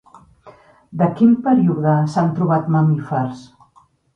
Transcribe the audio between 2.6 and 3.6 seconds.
mamífers?